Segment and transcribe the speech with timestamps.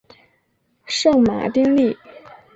[0.87, 1.95] 圣马丁利。